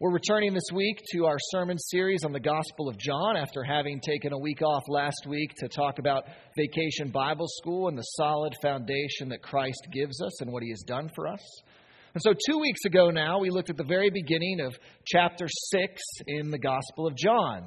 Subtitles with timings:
[0.00, 4.00] We're returning this week to our sermon series on the Gospel of John after having
[4.00, 6.24] taken a week off last week to talk about
[6.56, 10.82] Vacation Bible School and the solid foundation that Christ gives us and what he has
[10.86, 11.42] done for us.
[12.14, 14.74] And so, two weeks ago now, we looked at the very beginning of
[15.04, 17.66] chapter 6 in the Gospel of John.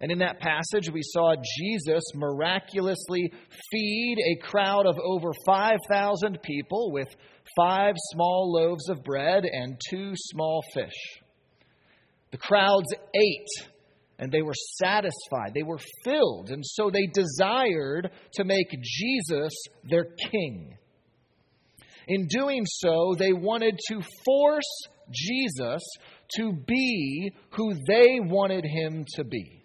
[0.00, 3.30] And in that passage, we saw Jesus miraculously
[3.70, 7.08] feed a crowd of over 5,000 people with
[7.54, 11.20] five small loaves of bread and two small fish.
[12.30, 13.68] The crowds ate
[14.18, 15.54] and they were satisfied.
[15.54, 16.50] They were filled.
[16.50, 19.52] And so they desired to make Jesus
[19.84, 20.76] their king.
[22.08, 25.82] In doing so, they wanted to force Jesus
[26.36, 29.62] to be who they wanted him to be.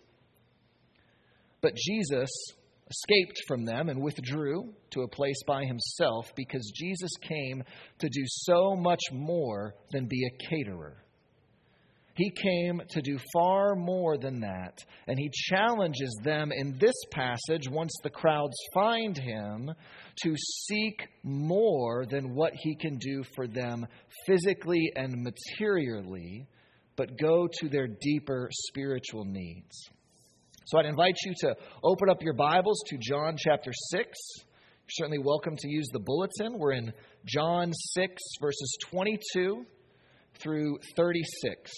[1.61, 2.29] But Jesus
[2.89, 7.63] escaped from them and withdrew to a place by himself because Jesus came
[7.99, 11.02] to do so much more than be a caterer.
[12.15, 14.77] He came to do far more than that.
[15.07, 19.71] And he challenges them in this passage, once the crowds find him,
[20.23, 20.35] to
[20.67, 23.87] seek more than what he can do for them
[24.27, 26.47] physically and materially,
[26.95, 29.89] but go to their deeper spiritual needs.
[30.67, 33.97] So I'd invite you to open up your Bibles to John chapter 6.
[33.97, 36.59] You're certainly welcome to use the bulletin.
[36.59, 36.93] We're in
[37.25, 39.65] John 6, verses 22
[40.39, 41.71] through 36.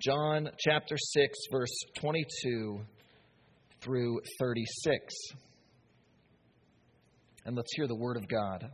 [0.00, 2.80] John chapter 6, verse 22
[3.82, 5.14] through 36.
[7.44, 8.64] And let's hear the word of God.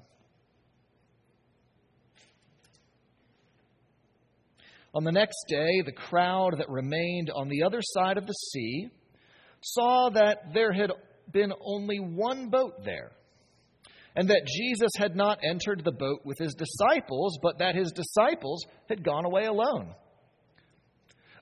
[4.94, 8.88] On the next day, the crowd that remained on the other side of the sea
[9.62, 10.92] saw that there had
[11.32, 13.10] been only one boat there
[14.14, 18.64] and that Jesus had not entered the boat with his disciples, but that his disciples
[18.88, 19.92] had gone away alone.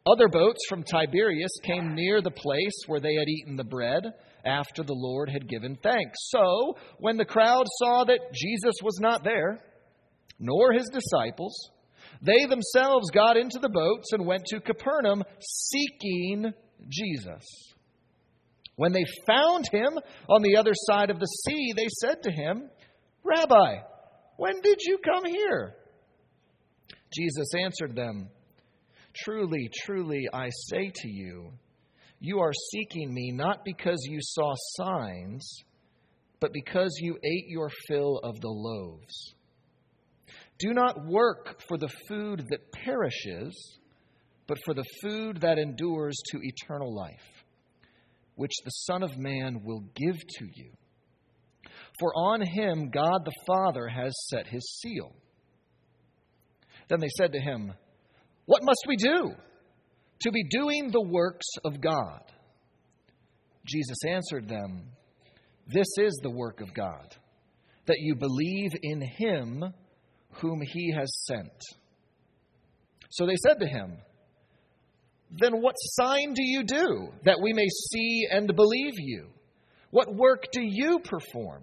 [0.06, 4.04] Other boats from Tiberias came near the place where they had eaten the bread
[4.44, 6.19] after the Lord had given thanks.
[6.28, 9.60] So, when the crowd saw that Jesus was not there,
[10.38, 11.54] nor his disciples,
[12.20, 16.53] they themselves got into the boats and went to Capernaum seeking
[16.91, 17.44] Jesus.
[18.76, 19.98] When they found him
[20.28, 22.69] on the other side of the sea, they said to him,
[23.22, 23.76] Rabbi,
[24.36, 25.76] when did you come here?
[27.12, 28.28] Jesus answered them,
[29.14, 31.52] Truly, truly, I say to you,
[32.20, 35.62] you are seeking me not because you saw signs,
[36.41, 39.34] but because you ate your fill of the loaves.
[40.58, 43.78] Do not work for the food that perishes,
[44.47, 47.44] but for the food that endures to eternal life,
[48.36, 50.70] which the Son of Man will give to you.
[52.00, 55.14] For on him God the Father has set his seal.
[56.88, 57.72] Then they said to him,
[58.47, 59.34] What must we do
[60.21, 62.21] to be doing the works of God?
[63.66, 64.82] Jesus answered them,
[65.66, 67.15] This is the work of God,
[67.87, 69.65] that you believe in him
[70.41, 71.62] whom he has sent.
[73.10, 73.97] So they said to him,
[75.31, 79.28] Then what sign do you do that we may see and believe you?
[79.91, 81.62] What work do you perform?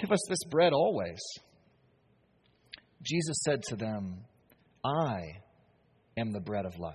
[0.00, 1.20] give us this bread always.
[3.02, 4.24] Jesus said to them,
[4.84, 5.20] I
[6.16, 6.94] am the bread of life.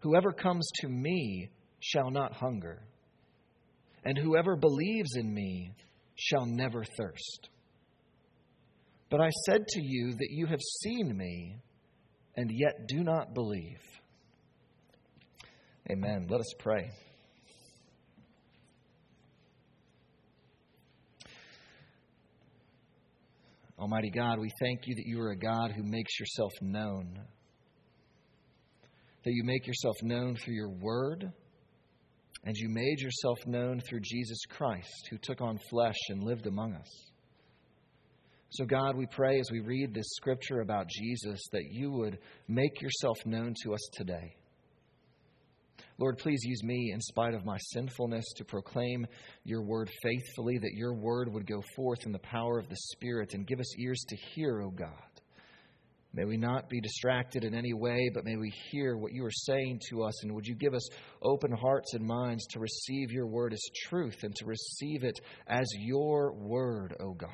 [0.00, 1.50] Whoever comes to me
[1.80, 2.82] shall not hunger,
[4.04, 5.72] and whoever believes in me
[6.16, 7.48] shall never thirst.
[9.10, 11.58] But I said to you that you have seen me,
[12.36, 13.80] and yet do not believe.
[15.90, 16.26] Amen.
[16.28, 16.90] Let us pray.
[23.82, 27.18] Almighty God, we thank you that you are a God who makes yourself known
[29.24, 31.32] that you make yourself known through your word,
[32.44, 36.74] and you made yourself known through Jesus Christ, who took on flesh and lived among
[36.74, 36.88] us.
[38.50, 42.80] So, God, we pray as we read this scripture about Jesus that you would make
[42.80, 44.36] yourself known to us today.
[46.02, 49.06] Lord, please use me in spite of my sinfulness to proclaim
[49.44, 53.32] your word faithfully, that your word would go forth in the power of the Spirit
[53.32, 54.90] and give us ears to hear, O God
[56.14, 59.30] May we not be distracted in any way, but may we hear what you are
[59.30, 60.22] saying to us.
[60.22, 60.86] And would you give us
[61.22, 65.66] open hearts and minds to receive your word as truth and to receive it as
[65.78, 67.30] your word, O God.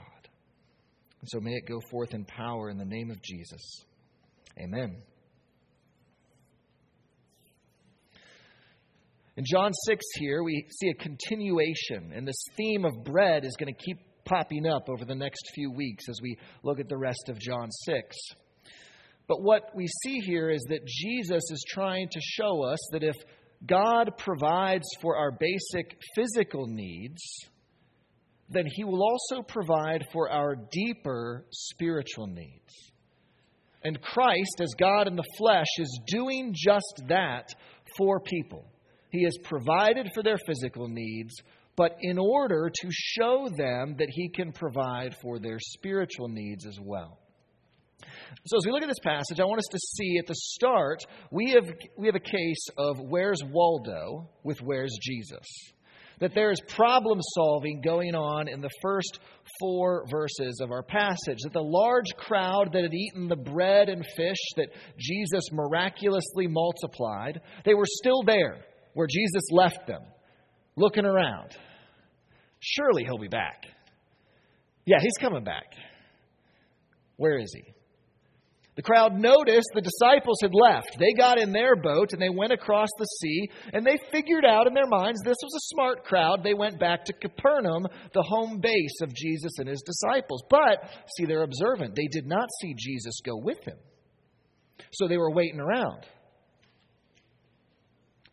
[1.21, 3.85] And so may it go forth in power in the name of Jesus.
[4.63, 5.03] Amen.
[9.39, 13.73] In John 6 here, we see a continuation, and this theme of bread is going
[13.73, 17.29] to keep popping up over the next few weeks as we look at the rest
[17.29, 18.17] of John 6.
[19.29, 23.15] But what we see here is that Jesus is trying to show us that if
[23.65, 27.23] God provides for our basic physical needs,
[28.51, 32.75] then He will also provide for our deeper spiritual needs.
[33.85, 37.55] And Christ, as God in the flesh, is doing just that
[37.97, 38.69] for people.
[39.11, 41.35] He has provided for their physical needs,
[41.77, 46.79] but in order to show them that He can provide for their spiritual needs as
[46.81, 47.19] well.
[48.47, 51.03] So as we look at this passage, I want us to see at the start,
[51.31, 55.47] we have, we have a case of where's Waldo with where's Jesus.
[56.21, 59.21] That there is problem solving going on in the first
[59.61, 61.39] four verses of our passage.
[61.45, 67.41] That the large crowd that had eaten the bread and fish that Jesus miraculously multiplied,
[67.65, 68.65] they were still there
[68.99, 70.03] where Jesus left them,
[70.75, 71.53] looking around.
[72.59, 73.63] Surely he'll be back.
[74.87, 75.67] Yeah, he's coming back.
[77.17, 77.63] Where is he?
[78.75, 80.97] The crowd noticed the disciples had left.
[80.99, 84.67] They got in their boat and they went across the sea, and they figured out
[84.67, 86.43] in their minds this was a smart crowd.
[86.43, 90.43] They went back to Capernaum, the home base of Jesus and his disciples.
[90.51, 91.95] But, see, they're observant.
[91.95, 93.79] They did not see Jesus go with them.
[94.91, 96.05] So they were waiting around.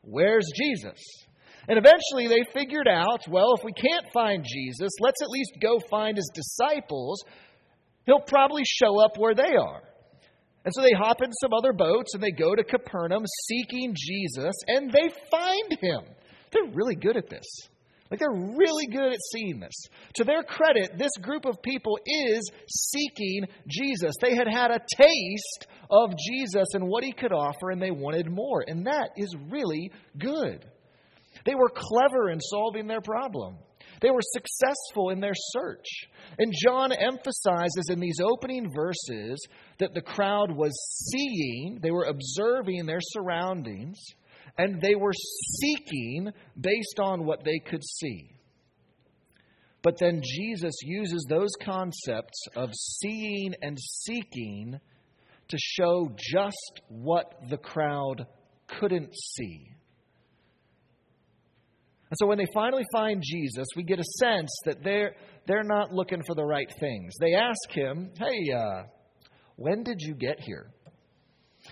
[0.06, 1.00] Where's Jesus?
[1.68, 5.80] And eventually they figured out well, if we can't find Jesus, let's at least go
[5.90, 7.24] find his disciples.
[8.06, 9.81] He'll probably show up where they are.
[10.63, 14.56] And so they hop in some other boats and they go to Capernaum seeking Jesus
[14.68, 16.02] and they find him.
[16.52, 17.46] They're really good at this.
[18.15, 19.75] Like they're really good at seeing this.
[20.15, 24.15] To their credit, this group of people is seeking Jesus.
[24.21, 28.31] They had had a taste of Jesus and what he could offer and they wanted
[28.31, 28.63] more.
[28.65, 30.65] And that is really good.
[31.45, 33.57] They were clever in solving their problem.
[34.01, 35.85] They were successful in their search.
[36.38, 39.45] And John emphasizes in these opening verses
[39.79, 40.71] that the crowd was
[41.11, 44.00] seeing, they were observing their surroundings,
[44.57, 48.30] and they were seeking based on what they could see.
[49.81, 54.80] But then Jesus uses those concepts of seeing and seeking
[55.48, 58.25] to show just what the crowd
[58.68, 59.69] couldn't see.
[62.10, 65.16] And so when they finally find Jesus, we get a sense that they're,
[65.48, 67.13] they're not looking for the right things.
[67.19, 68.84] They ask him, Hey, uh,
[69.56, 70.72] when did you get here?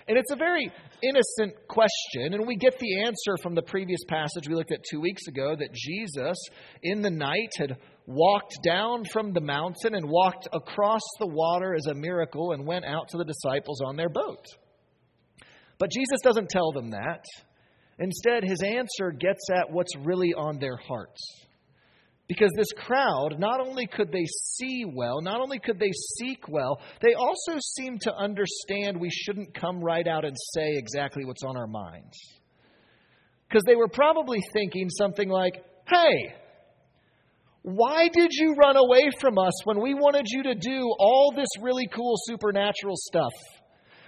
[0.07, 0.69] And it's a very
[1.01, 4.99] innocent question, and we get the answer from the previous passage we looked at two
[4.99, 6.37] weeks ago that Jesus,
[6.81, 11.85] in the night, had walked down from the mountain and walked across the water as
[11.85, 14.45] a miracle and went out to the disciples on their boat.
[15.79, 17.23] But Jesus doesn't tell them that.
[17.99, 21.21] Instead, his answer gets at what's really on their hearts.
[22.33, 26.81] Because this crowd, not only could they see well, not only could they seek well,
[26.99, 31.55] they also seemed to understand we shouldn't come right out and say exactly what's on
[31.55, 32.17] our minds.
[33.47, 36.33] Because they were probably thinking something like, hey,
[37.61, 41.49] why did you run away from us when we wanted you to do all this
[41.61, 43.33] really cool supernatural stuff?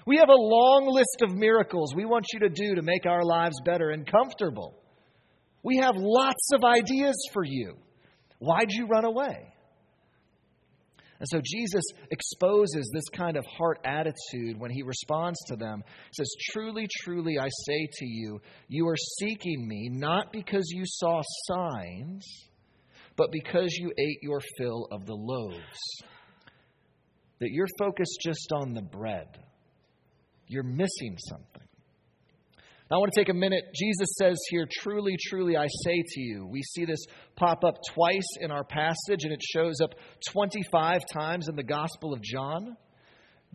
[0.08, 3.24] We have a long list of miracles we want you to do to make our
[3.24, 4.82] lives better and comfortable.
[5.62, 7.76] We have lots of ideas for you.
[8.40, 9.52] Why'd you run away?
[11.18, 15.82] And so Jesus exposes this kind of heart attitude when he responds to them.
[15.88, 20.84] He says, Truly, truly, I say to you, you are seeking me not because you
[20.86, 22.26] saw signs,
[23.16, 26.04] but because you ate your fill of the loaves.
[27.40, 29.28] That you're focused just on the bread
[30.48, 31.65] you're missing something.
[32.90, 33.64] Now, I want to take a minute.
[33.74, 36.46] Jesus says here, Truly, truly, I say to you.
[36.46, 37.04] We see this
[37.36, 39.96] pop up twice in our passage, and it shows up
[40.32, 42.78] 25 times in the Gospel of John.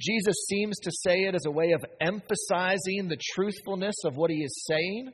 [0.00, 4.38] Jesus seems to say it as a way of emphasizing the truthfulness of what he
[4.38, 5.12] is saying,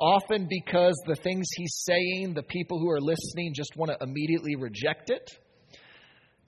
[0.00, 4.56] often because the things he's saying, the people who are listening just want to immediately
[4.56, 5.30] reject it.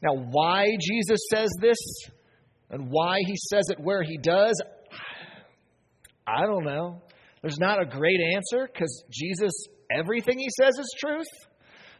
[0.02, 1.78] Now, why Jesus says this
[2.70, 4.60] and why he says it where he does,
[6.26, 7.02] I don't know.
[7.42, 9.52] There's not a great answer because Jesus,
[9.90, 11.26] everything he says is truth.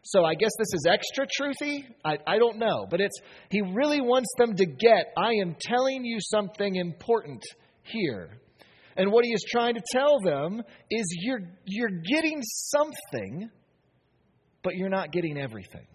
[0.03, 1.85] So I guess this is extra truthy.
[2.05, 2.87] I, I don't know.
[2.91, 3.19] But it's
[3.51, 7.43] he really wants them to get, I am telling you something important
[7.83, 8.39] here.
[8.97, 13.51] And what he is trying to tell them is you're, you're getting something,
[14.63, 15.87] but you're not getting everything.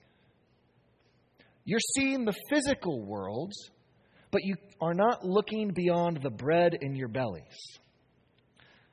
[1.63, 3.53] You're seeing the physical world,
[4.31, 7.79] but you are not looking beyond the bread in your bellies.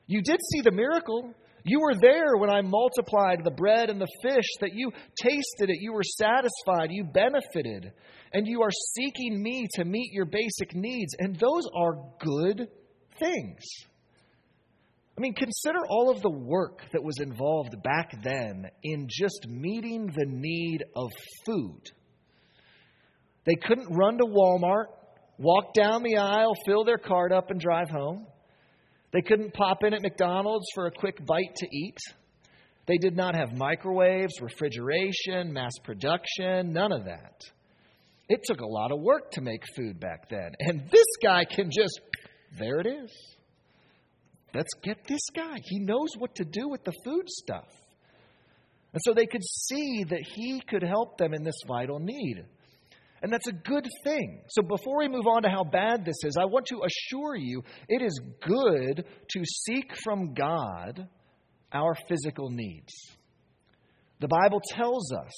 [0.07, 1.35] You did see the miracle.
[1.65, 5.81] You were there when I multiplied the bread and the fish, that you tasted it,
[5.81, 7.93] you were satisfied, you benefited,
[8.33, 11.15] and you are seeking me to meet your basic needs.
[11.19, 12.69] And those are good
[13.19, 13.65] things.
[15.19, 20.13] I mean, consider all of the work that was involved back then in just meeting
[20.15, 21.11] the need of
[21.47, 21.81] food.
[23.45, 24.87] They couldn't run to Walmart,
[25.39, 28.27] walk down the aisle, fill their cart up, and drive home.
[29.13, 31.99] They couldn't pop in at McDonald's for a quick bite to eat.
[32.87, 37.41] They did not have microwaves, refrigeration, mass production, none of that.
[38.29, 40.51] It took a lot of work to make food back then.
[40.61, 42.01] And this guy can just,
[42.59, 43.11] there it is.
[44.55, 45.59] Let's get this guy.
[45.63, 47.69] He knows what to do with the food stuff.
[48.93, 52.45] And so they could see that he could help them in this vital need.
[53.23, 54.43] And that's a good thing.
[54.49, 57.63] So before we move on to how bad this is, I want to assure you
[57.89, 61.09] it is good to seek from God
[61.73, 62.93] our physical needs.
[64.19, 65.33] The Bible tells us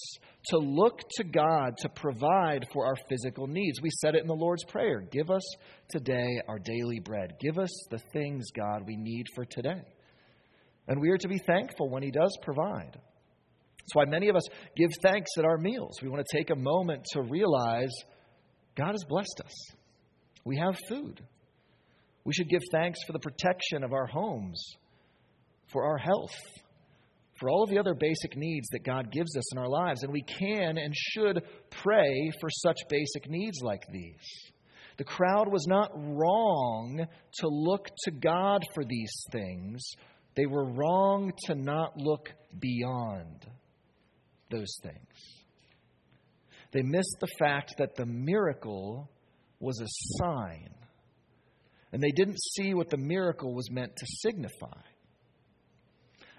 [0.47, 3.83] to look to God to provide for our physical needs.
[3.83, 5.43] We said it in the Lord's Prayer Give us
[5.89, 7.35] today our daily bread.
[7.41, 9.83] Give us the things, God, we need for today.
[10.87, 12.99] And we are to be thankful when He does provide.
[13.89, 14.43] That's why many of us
[14.77, 16.03] give thanks at our meals.
[16.03, 17.89] We want to take a moment to realize
[18.77, 19.55] God has blessed us.
[20.45, 21.23] We have food.
[22.25, 24.63] We should give thanks for the protection of our homes,
[25.73, 26.37] for our health,
[27.41, 30.03] for all of the other basic needs that God gives us in our lives.
[30.03, 34.53] And we can and should pray for such basic needs like these.
[34.99, 37.07] The crowd was not wrong
[37.41, 39.81] to look to God for these things,
[40.37, 42.29] they were wrong to not look
[42.61, 43.47] beyond
[44.51, 45.39] those things.
[46.73, 49.11] They missed the fact that the miracle
[49.61, 49.87] was a
[50.23, 50.71] sign,
[51.93, 54.81] and they didn't see what the miracle was meant to signify.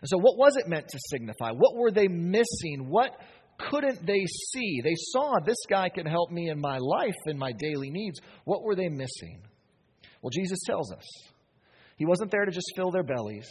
[0.02, 1.52] And so, what was it meant to signify?
[1.52, 2.88] What were they missing?
[2.88, 3.12] What
[3.58, 4.82] couldn't they see?
[4.84, 8.20] They saw this guy can help me in my life, in my daily needs.
[8.46, 9.42] What were they missing?
[10.22, 11.06] Well, Jesus tells us
[11.98, 13.50] he wasn't there to just fill their bellies.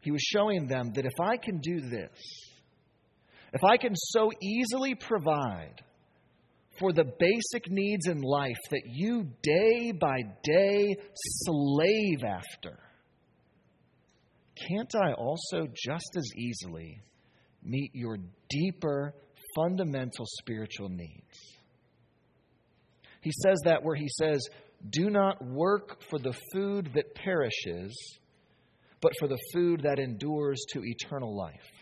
[0.00, 2.49] He was showing them that if I can do this,
[3.52, 5.82] if I can so easily provide
[6.78, 12.78] for the basic needs in life that you day by day slave after,
[14.68, 17.00] can't I also just as easily
[17.62, 19.14] meet your deeper,
[19.56, 21.58] fundamental spiritual needs?
[23.20, 24.46] He says that where he says,
[24.88, 27.94] Do not work for the food that perishes,
[29.00, 31.79] but for the food that endures to eternal life.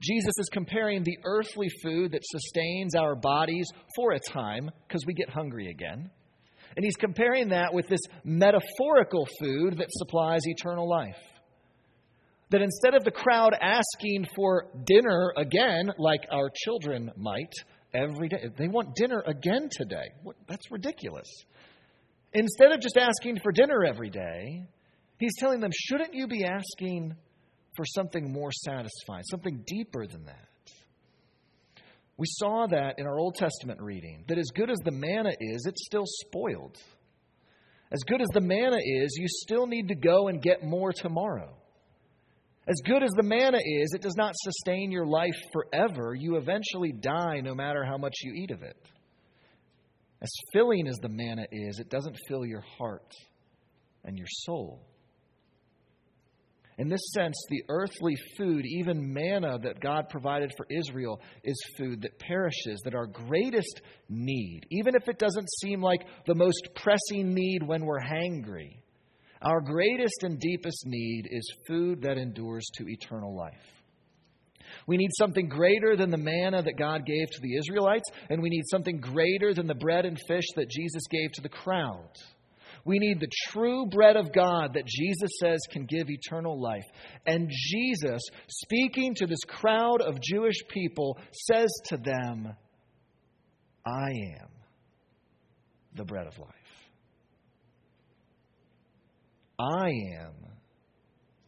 [0.00, 3.66] Jesus is comparing the earthly food that sustains our bodies
[3.96, 6.10] for a time, because we get hungry again.
[6.76, 11.18] And he's comparing that with this metaphorical food that supplies eternal life
[12.50, 17.52] that instead of the crowd asking for dinner again, like our children might
[17.94, 20.10] every day, they want dinner again today.
[20.22, 21.28] What, that's ridiculous.
[22.32, 24.64] Instead of just asking for dinner every day,
[25.18, 27.14] he's telling them, shouldn't you be asking
[27.80, 30.48] for something more satisfying, something deeper than that?
[32.18, 35.64] We saw that in our Old Testament reading, that as good as the manna is,
[35.64, 36.76] it's still spoiled.
[37.90, 41.56] As good as the manna is, you still need to go and get more tomorrow.
[42.68, 46.14] As good as the manna is, it does not sustain your life forever.
[46.14, 48.76] You eventually die no matter how much you eat of it.
[50.20, 53.14] As filling as the manna is, it doesn't fill your heart
[54.04, 54.86] and your soul.
[56.80, 62.00] In this sense, the earthly food, even manna that God provided for Israel, is food
[62.00, 67.34] that perishes, that our greatest need, even if it doesn't seem like the most pressing
[67.34, 68.78] need when we're hangry,
[69.42, 73.52] our greatest and deepest need is food that endures to eternal life.
[74.86, 78.48] We need something greater than the manna that God gave to the Israelites, and we
[78.48, 82.08] need something greater than the bread and fish that Jesus gave to the crowd.
[82.84, 86.84] We need the true bread of God that Jesus says can give eternal life.
[87.26, 92.54] And Jesus, speaking to this crowd of Jewish people, says to them,
[93.86, 94.10] I
[94.40, 94.48] am
[95.94, 96.48] the bread of life.
[99.58, 99.90] I
[100.22, 100.32] am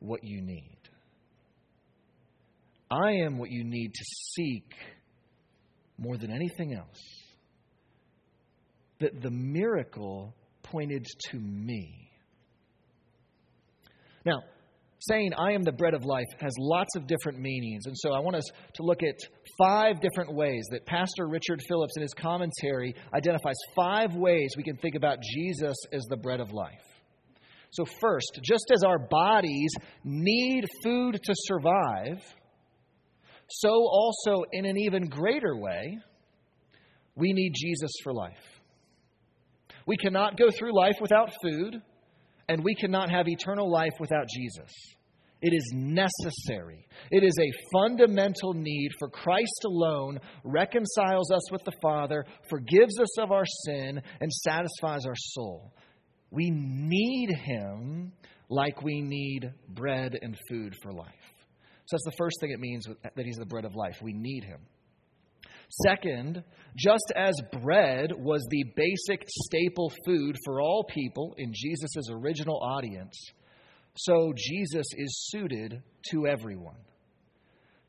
[0.01, 0.79] what you need.
[2.91, 4.75] I am what you need to seek
[5.97, 7.03] more than anything else.
[9.01, 10.35] That the miracle
[10.73, 12.11] pointed to me.
[14.25, 14.41] Now,
[15.09, 17.87] saying I am the bread of life has lots of different meanings.
[17.87, 19.17] And so I want us to look at
[19.59, 24.77] five different ways that Pastor Richard Phillips in his commentary identifies five ways we can
[24.77, 26.73] think about Jesus as the bread of life.
[27.71, 29.71] So, first, just as our bodies
[30.05, 32.23] need food to survive,
[33.49, 35.99] so also in an even greater way,
[37.17, 38.52] we need Jesus for life.
[39.87, 41.81] We cannot go through life without food,
[42.49, 44.71] and we cannot have eternal life without Jesus.
[45.43, 46.87] It is necessary.
[47.11, 53.19] It is a fundamental need for Christ alone reconciles us with the Father, forgives us
[53.19, 55.73] of our sin, and satisfies our soul.
[56.31, 58.13] We need Him
[58.49, 61.09] like we need bread and food for life.
[61.87, 63.99] So that's the first thing it means that He's the bread of life.
[64.01, 64.61] We need Him.
[65.87, 66.45] Second,
[66.77, 73.17] just as bread was the basic staple food for all people in Jesus' original audience,
[73.97, 76.77] so Jesus is suited to everyone.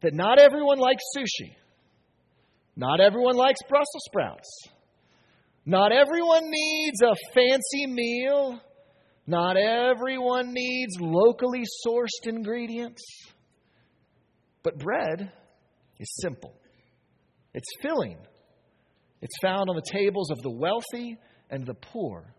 [0.02, 1.56] That not everyone likes sushi,
[2.78, 4.50] not everyone likes Brussels sprouts,
[5.66, 8.62] not everyone needs a fancy meal,
[9.28, 13.04] not everyone needs locally sourced ingredients.
[14.64, 15.34] But bread
[16.00, 16.54] is simple.
[17.54, 18.18] It's filling.
[19.22, 21.18] It's found on the tables of the wealthy
[21.50, 22.34] and the poor.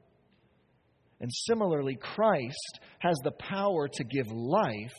[1.21, 4.93] And similarly, Christ has the power to give life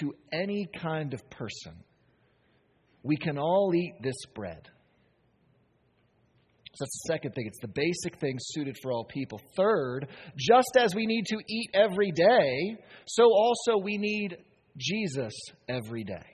[0.00, 1.74] to any kind of person.
[3.02, 4.68] We can all eat this bread.
[6.74, 7.46] So that's the second thing.
[7.46, 9.40] It's the basic thing suited for all people.
[9.56, 14.36] Third, just as we need to eat every day, so also we need
[14.76, 15.32] Jesus
[15.68, 16.33] every day.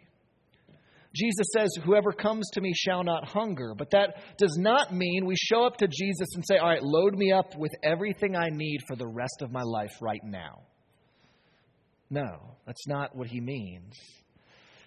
[1.14, 3.74] Jesus says, Whoever comes to me shall not hunger.
[3.76, 7.14] But that does not mean we show up to Jesus and say, All right, load
[7.14, 10.62] me up with everything I need for the rest of my life right now.
[12.10, 13.94] No, that's not what he means.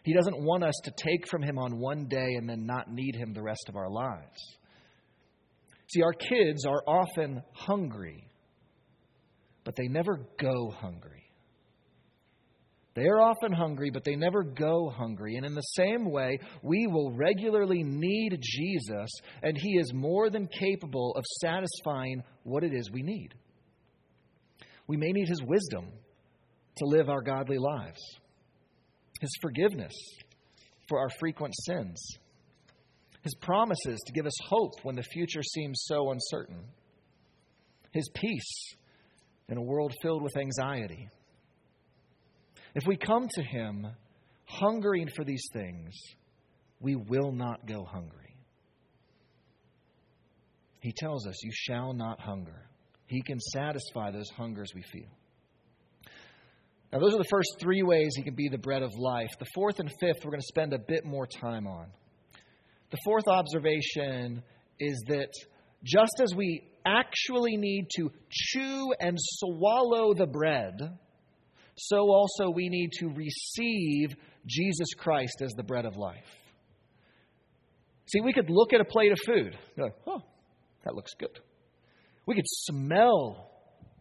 [0.03, 3.15] He doesn't want us to take from him on one day and then not need
[3.15, 4.39] him the rest of our lives.
[5.93, 8.27] See, our kids are often hungry,
[9.63, 11.22] but they never go hungry.
[12.95, 15.35] They are often hungry, but they never go hungry.
[15.35, 19.09] And in the same way, we will regularly need Jesus,
[19.41, 23.33] and He is more than capable of satisfying what it is we need.
[24.85, 25.87] We may need His wisdom
[26.77, 27.99] to live our godly lives,
[29.19, 29.93] His forgiveness
[30.87, 31.99] for our frequent sins,
[33.23, 36.63] His promises to give us hope when the future seems so uncertain,
[37.91, 38.75] His peace
[39.49, 41.09] in a world filled with anxiety
[42.75, 43.87] if we come to Him
[44.45, 45.93] hungering for these things,
[46.79, 48.35] we will not go hungry.
[50.79, 52.67] He tells us, You shall not hunger.
[53.05, 55.09] He can satisfy those hungers we feel.
[56.91, 59.29] Now, those are the first three ways He can be the bread of life.
[59.39, 61.87] The fourth and fifth, we're going to spend a bit more time on.
[62.91, 64.43] The fourth observation
[64.79, 65.31] is that
[65.83, 70.79] just as we actually need to chew and swallow the bread,
[71.75, 76.25] so also we need to receive Jesus Christ as the bread of life.
[78.07, 80.21] See, we could look at a plate of food, like, oh,
[80.83, 81.39] that looks good.
[82.25, 83.49] We could smell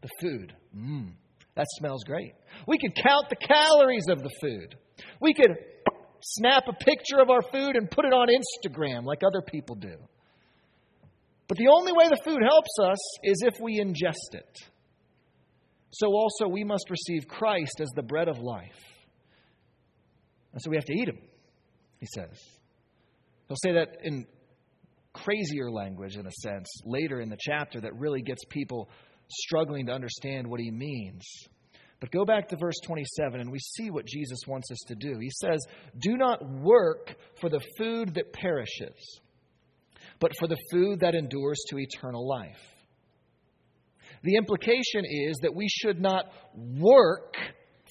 [0.03, 0.53] the food.
[0.77, 1.13] Mmm,
[1.55, 2.35] that smells great.
[2.67, 4.77] We could count the calories of the food.
[5.21, 5.57] We could
[6.21, 9.97] snap a picture of our food and put it on Instagram like other people do.
[11.49, 14.59] But the only way the food helps us is if we ingest it
[15.93, 18.81] so also we must receive Christ as the bread of life.
[20.53, 21.19] And so we have to eat him,
[22.01, 22.39] he says.
[23.49, 24.27] He'll say that in
[25.13, 28.89] crazier language, in a sense, later in the chapter that really gets people
[29.29, 31.23] struggling to understand what he means.
[32.01, 35.19] But go back to verse 27 and we see what Jesus wants us to do.
[35.21, 35.61] He says,
[35.99, 39.21] Do not work for the food that perishes,
[40.19, 42.72] but for the food that endures to eternal life
[44.23, 47.35] the implication is that we should not work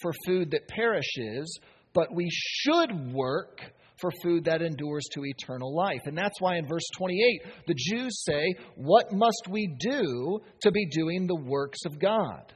[0.01, 1.59] for food that perishes,
[1.93, 3.59] but we should work
[3.99, 6.01] for food that endures to eternal life.
[6.05, 10.87] And that's why in verse 28, the Jews say, What must we do to be
[10.87, 12.53] doing the works of God?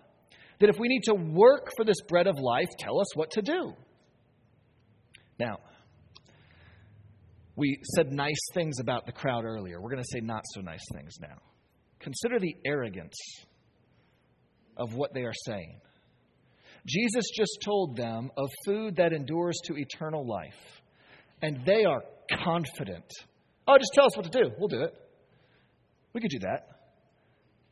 [0.60, 3.42] That if we need to work for this bread of life, tell us what to
[3.42, 3.74] do.
[5.38, 5.60] Now,
[7.58, 9.82] we said nice things about the crowd earlier.
[9.82, 11.38] We're going to say not so nice things now.
[12.00, 13.16] Consider the arrogance
[14.78, 15.80] of what they are saying.
[16.88, 20.82] Jesus just told them of food that endures to eternal life.
[21.42, 22.02] and they are
[22.44, 23.06] confident.
[23.68, 24.52] Oh, just tell us what to do.
[24.58, 24.94] We'll do it.
[26.14, 26.68] We could do that.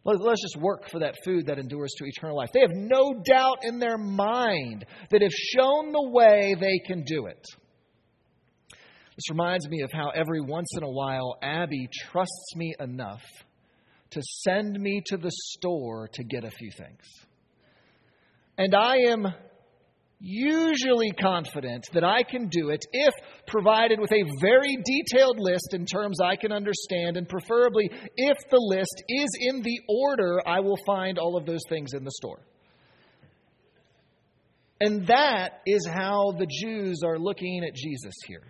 [0.05, 2.49] Let's just work for that food that endures to eternal life.
[2.53, 7.27] They have no doubt in their mind that if shown the way, they can do
[7.27, 7.41] it.
[9.15, 13.21] This reminds me of how every once in a while Abby trusts me enough
[14.13, 17.03] to send me to the store to get a few things.
[18.57, 19.25] And I am
[20.19, 23.13] usually confident that I can do it if
[23.45, 28.59] provided with a very detailed list in terms I can understand, and preferably if the
[28.59, 32.39] list is in the order I will find all of those things in the store.
[34.79, 38.47] And that is how the Jews are looking at Jesus here.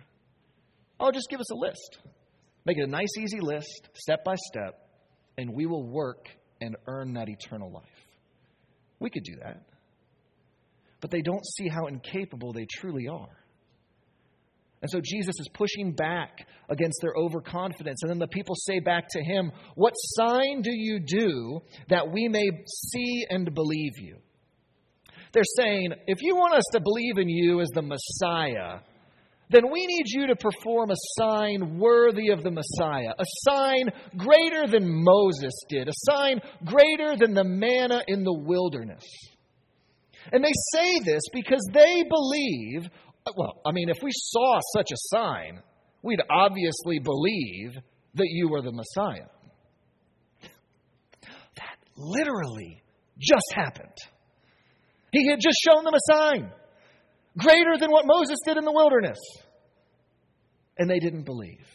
[1.00, 1.98] Oh, just give us a list.
[2.66, 4.83] Make it a nice, easy list, step by step,
[5.38, 6.28] and we will work
[6.60, 7.84] and earn that eternal life.
[9.00, 9.62] We could do that
[11.04, 13.36] but they don't see how incapable they truly are.
[14.80, 17.98] And so Jesus is pushing back against their overconfidence.
[18.00, 22.28] And then the people say back to him, What sign do you do that we
[22.28, 24.16] may see and believe you?
[25.34, 28.78] They're saying, If you want us to believe in you as the Messiah,
[29.50, 34.66] then we need you to perform a sign worthy of the Messiah, a sign greater
[34.66, 39.04] than Moses did, a sign greater than the manna in the wilderness.
[40.32, 42.88] And they say this because they believe,
[43.36, 45.60] well, I mean, if we saw such a sign,
[46.02, 47.74] we'd obviously believe
[48.14, 49.28] that you were the Messiah.
[51.56, 52.82] That literally
[53.18, 53.96] just happened.
[55.12, 56.50] He had just shown them a sign
[57.38, 59.18] greater than what Moses did in the wilderness.
[60.78, 61.66] And they didn't believe.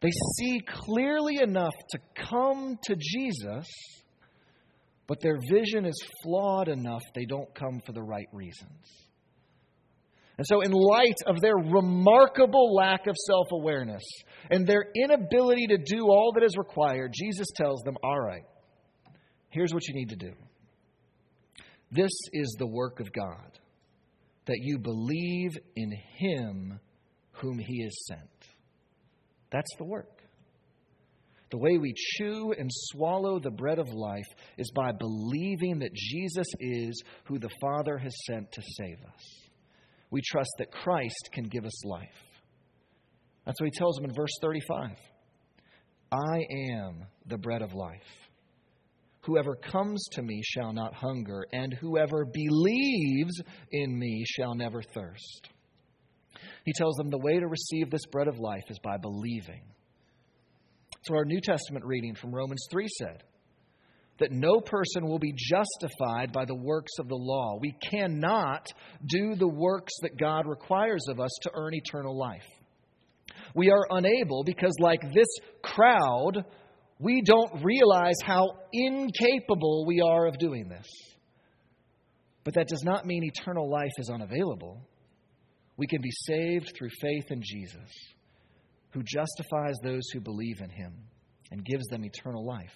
[0.00, 1.98] They see clearly enough to
[2.30, 3.66] come to Jesus
[5.06, 8.82] but their vision is flawed enough they don't come for the right reasons.
[10.38, 14.02] And so, in light of their remarkable lack of self awareness
[14.50, 18.44] and their inability to do all that is required, Jesus tells them, All right,
[19.48, 20.32] here's what you need to do.
[21.90, 23.58] This is the work of God,
[24.46, 26.80] that you believe in Him
[27.32, 28.20] whom He has sent.
[29.50, 30.22] That's the work.
[31.50, 34.26] The way we chew and swallow the bread of life
[34.58, 39.48] is by believing that Jesus is who the Father has sent to save us.
[40.10, 42.08] We trust that Christ can give us life.
[43.44, 44.90] That's what he tells them in verse 35.
[46.10, 46.40] I
[46.74, 48.25] am the bread of life.
[49.26, 55.48] Whoever comes to me shall not hunger, and whoever believes in me shall never thirst.
[56.64, 59.62] He tells them the way to receive this bread of life is by believing.
[61.02, 63.24] So, our New Testament reading from Romans 3 said
[64.18, 67.58] that no person will be justified by the works of the law.
[67.60, 68.68] We cannot
[69.04, 72.46] do the works that God requires of us to earn eternal life.
[73.54, 75.28] We are unable because, like this
[75.62, 76.44] crowd,
[76.98, 80.86] we don't realize how incapable we are of doing this.
[82.44, 84.80] But that does not mean eternal life is unavailable.
[85.76, 87.90] We can be saved through faith in Jesus
[88.90, 90.94] who justifies those who believe in him
[91.50, 92.72] and gives them eternal life.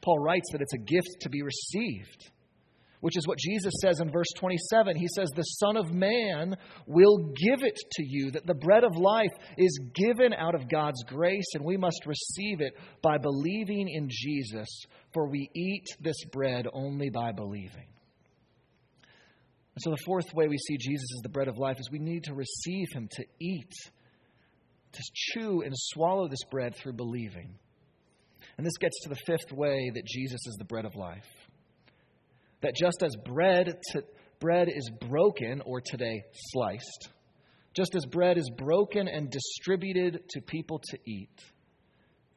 [0.00, 2.30] Paul writes that it's a gift to be received,
[3.00, 4.96] which is what Jesus says in verse 27.
[4.96, 6.56] He says, The Son of Man
[6.86, 11.02] will give it to you, that the bread of life is given out of God's
[11.04, 14.68] grace, and we must receive it by believing in Jesus,
[15.12, 17.88] for we eat this bread only by believing.
[19.74, 21.98] And so, the fourth way we see Jesus as the bread of life is we
[21.98, 23.72] need to receive him, to eat
[24.96, 27.54] to chew and swallow this bread through believing.
[28.56, 31.26] And this gets to the fifth way that Jesus is the bread of life.
[32.62, 34.02] That just as bread, to,
[34.40, 37.10] bread is broken, or today sliced,
[37.74, 41.38] just as bread is broken and distributed to people to eat,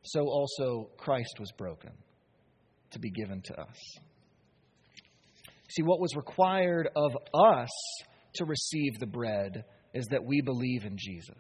[0.03, 1.91] so also Christ was broken
[2.91, 3.77] to be given to us.
[5.69, 7.69] See, what was required of us
[8.35, 11.35] to receive the bread is that we believe in Jesus.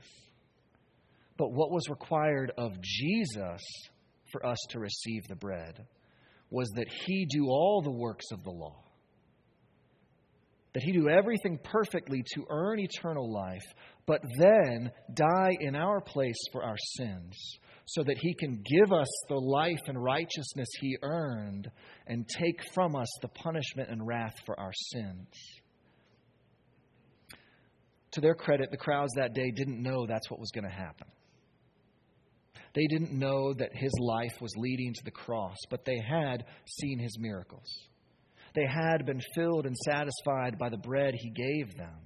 [1.37, 3.61] But what was required of Jesus
[4.31, 5.85] for us to receive the bread
[6.49, 8.83] was that he do all the works of the law.
[10.73, 13.65] That he do everything perfectly to earn eternal life,
[14.05, 17.35] but then die in our place for our sins,
[17.85, 21.69] so that he can give us the life and righteousness he earned
[22.05, 25.27] and take from us the punishment and wrath for our sins.
[28.11, 31.07] To their credit, the crowds that day didn't know that's what was going to happen.
[32.79, 36.45] They didn't know that his life was leading to the cross, but they had
[36.79, 37.67] seen his miracles.
[38.55, 41.97] They had been filled and satisfied by the bread he gave them.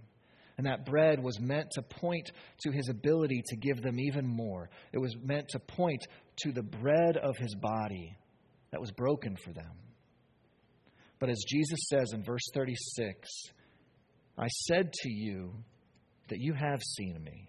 [0.57, 2.31] And that bread was meant to point
[2.62, 4.71] to his ability to give them even more.
[4.91, 6.07] It was meant to point
[6.38, 8.17] to the bread of his body
[8.71, 9.77] that was broken for them.
[11.19, 13.29] But as Jesus says in verse 36,
[14.39, 15.53] I said to you
[16.29, 17.47] that you have seen me,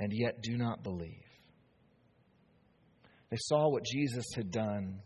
[0.00, 1.22] and yet do not believe.
[3.32, 5.00] They saw what Jesus had done,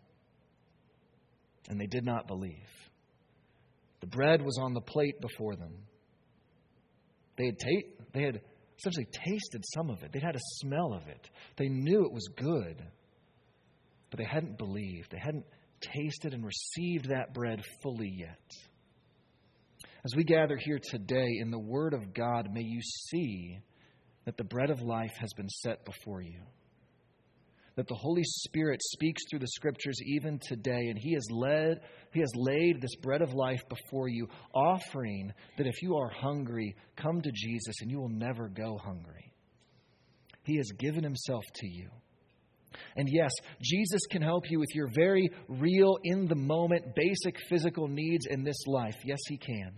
[1.68, 2.66] and they did not believe.
[4.00, 5.72] The bread was on the plate before them.
[7.38, 8.40] They had, ta- they had
[8.80, 11.30] essentially tasted some of it, they'd had a smell of it.
[11.56, 12.82] They knew it was good,
[14.10, 15.12] but they hadn't believed.
[15.12, 15.46] They hadn't
[15.80, 18.50] tasted and received that bread fully yet.
[20.04, 23.60] As we gather here today in the Word of God, may you see
[24.24, 26.40] that the bread of life has been set before you.
[27.76, 31.80] That the Holy Spirit speaks through the Scriptures even today, and He has led,
[32.12, 36.74] He has laid this bread of life before you, offering that if you are hungry,
[36.96, 39.30] come to Jesus and you will never go hungry.
[40.42, 41.90] He has given Himself to you.
[42.96, 43.30] And yes,
[43.62, 48.42] Jesus can help you with your very real, in the moment, basic physical needs in
[48.42, 48.96] this life.
[49.04, 49.72] Yes, He can.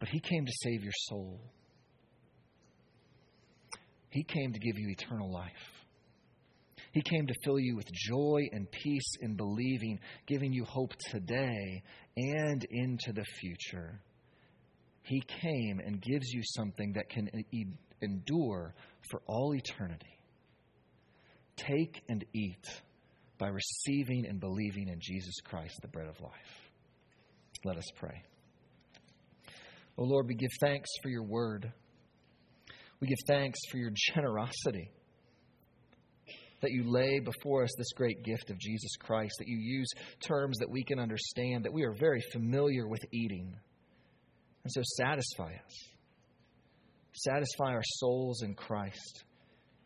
[0.00, 1.40] But He came to save your soul,
[4.08, 5.79] He came to give you eternal life.
[6.92, 11.82] He came to fill you with joy and peace in believing, giving you hope today
[12.16, 14.00] and into the future.
[15.02, 17.30] He came and gives you something that can
[18.02, 18.74] endure
[19.10, 20.18] for all eternity.
[21.56, 22.66] Take and eat
[23.38, 26.32] by receiving and believing in Jesus Christ, the bread of life.
[27.64, 28.22] Let us pray.
[29.96, 31.72] Oh Lord, we give thanks for your word.
[33.00, 34.90] We give thanks for your generosity
[36.60, 39.88] that you lay before us this great gift of Jesus Christ, that you use
[40.20, 43.54] terms that we can understand, that we are very familiar with eating.
[44.64, 45.88] And so satisfy us.
[47.12, 49.24] Satisfy our souls in Christ.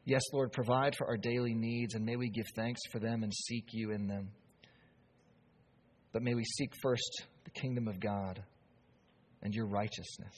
[0.05, 3.33] Yes, Lord, provide for our daily needs, and may we give thanks for them and
[3.33, 4.31] seek you in them.
[6.13, 8.43] But may we seek first the kingdom of God
[9.43, 10.35] and your righteousness.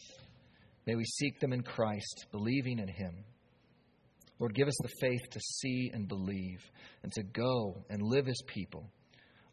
[0.87, 3.25] May we seek them in Christ, believing in him.
[4.39, 6.61] Lord, give us the faith to see and believe
[7.03, 8.91] and to go and live as people,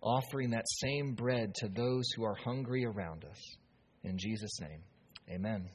[0.02, 3.40] offering that same bread to those who are hungry around us.
[4.04, 4.82] In Jesus' name,
[5.30, 5.70] amen.